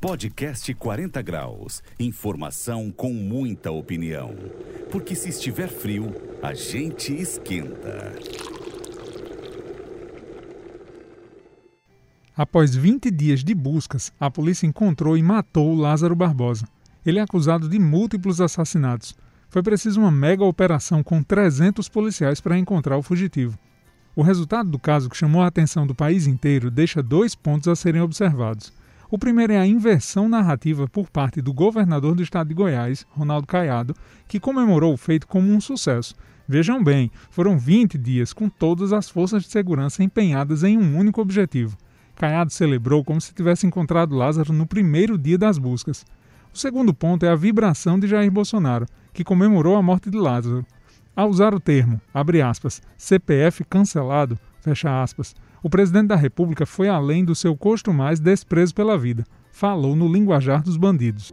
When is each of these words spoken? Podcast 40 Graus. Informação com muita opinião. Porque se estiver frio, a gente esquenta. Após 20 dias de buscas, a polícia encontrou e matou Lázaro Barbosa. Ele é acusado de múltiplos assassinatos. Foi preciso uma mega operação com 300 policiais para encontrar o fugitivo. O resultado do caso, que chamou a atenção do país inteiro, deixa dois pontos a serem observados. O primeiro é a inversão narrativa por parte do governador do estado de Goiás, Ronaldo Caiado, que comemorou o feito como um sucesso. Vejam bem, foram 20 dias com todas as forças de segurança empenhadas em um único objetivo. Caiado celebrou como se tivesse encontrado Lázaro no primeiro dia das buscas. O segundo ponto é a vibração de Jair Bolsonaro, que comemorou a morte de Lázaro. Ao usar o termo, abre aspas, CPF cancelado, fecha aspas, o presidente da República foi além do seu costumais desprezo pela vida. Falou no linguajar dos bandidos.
Podcast 0.00 0.72
40 0.72 1.20
Graus. 1.20 1.82
Informação 1.98 2.90
com 2.90 3.12
muita 3.12 3.70
opinião. 3.70 4.34
Porque 4.90 5.14
se 5.14 5.28
estiver 5.28 5.68
frio, 5.68 6.10
a 6.42 6.54
gente 6.54 7.12
esquenta. 7.12 8.14
Após 12.34 12.74
20 12.74 13.10
dias 13.10 13.44
de 13.44 13.54
buscas, 13.54 14.10
a 14.18 14.30
polícia 14.30 14.66
encontrou 14.66 15.18
e 15.18 15.22
matou 15.22 15.74
Lázaro 15.74 16.16
Barbosa. 16.16 16.66
Ele 17.04 17.18
é 17.18 17.22
acusado 17.22 17.68
de 17.68 17.78
múltiplos 17.78 18.40
assassinatos. 18.40 19.14
Foi 19.50 19.62
preciso 19.62 20.00
uma 20.00 20.10
mega 20.10 20.42
operação 20.42 21.02
com 21.02 21.22
300 21.22 21.90
policiais 21.90 22.40
para 22.40 22.56
encontrar 22.56 22.96
o 22.96 23.02
fugitivo. 23.02 23.58
O 24.16 24.22
resultado 24.22 24.70
do 24.70 24.78
caso, 24.78 25.10
que 25.10 25.16
chamou 25.16 25.42
a 25.42 25.46
atenção 25.46 25.86
do 25.86 25.94
país 25.94 26.26
inteiro, 26.26 26.70
deixa 26.70 27.02
dois 27.02 27.34
pontos 27.34 27.68
a 27.68 27.76
serem 27.76 28.00
observados. 28.00 28.79
O 29.12 29.18
primeiro 29.18 29.52
é 29.52 29.58
a 29.58 29.66
inversão 29.66 30.28
narrativa 30.28 30.86
por 30.86 31.10
parte 31.10 31.42
do 31.42 31.52
governador 31.52 32.14
do 32.14 32.22
estado 32.22 32.46
de 32.46 32.54
Goiás, 32.54 33.04
Ronaldo 33.10 33.44
Caiado, 33.44 33.92
que 34.28 34.38
comemorou 34.38 34.94
o 34.94 34.96
feito 34.96 35.26
como 35.26 35.52
um 35.52 35.60
sucesso. 35.60 36.14
Vejam 36.46 36.82
bem, 36.82 37.10
foram 37.28 37.58
20 37.58 37.98
dias 37.98 38.32
com 38.32 38.48
todas 38.48 38.92
as 38.92 39.10
forças 39.10 39.42
de 39.42 39.50
segurança 39.50 40.04
empenhadas 40.04 40.62
em 40.62 40.78
um 40.78 40.96
único 40.96 41.20
objetivo. 41.20 41.76
Caiado 42.14 42.52
celebrou 42.52 43.02
como 43.02 43.20
se 43.20 43.34
tivesse 43.34 43.66
encontrado 43.66 44.14
Lázaro 44.14 44.52
no 44.52 44.64
primeiro 44.64 45.18
dia 45.18 45.36
das 45.36 45.58
buscas. 45.58 46.06
O 46.54 46.58
segundo 46.58 46.94
ponto 46.94 47.26
é 47.26 47.30
a 47.30 47.36
vibração 47.36 47.98
de 47.98 48.06
Jair 48.06 48.30
Bolsonaro, 48.30 48.86
que 49.12 49.24
comemorou 49.24 49.74
a 49.74 49.82
morte 49.82 50.08
de 50.08 50.18
Lázaro. 50.18 50.64
Ao 51.20 51.28
usar 51.28 51.54
o 51.54 51.60
termo, 51.60 52.00
abre 52.14 52.40
aspas, 52.40 52.80
CPF 52.96 53.62
cancelado, 53.64 54.38
fecha 54.62 55.02
aspas, 55.02 55.36
o 55.62 55.68
presidente 55.68 56.06
da 56.06 56.16
República 56.16 56.64
foi 56.64 56.88
além 56.88 57.26
do 57.26 57.34
seu 57.34 57.54
costumais 57.54 58.18
desprezo 58.18 58.74
pela 58.74 58.96
vida. 58.96 59.26
Falou 59.52 59.94
no 59.94 60.10
linguajar 60.10 60.62
dos 60.62 60.78
bandidos. 60.78 61.30